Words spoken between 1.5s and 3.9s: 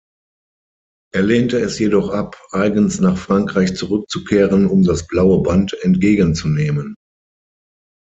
es jedoch ab, eigens nach Frankreich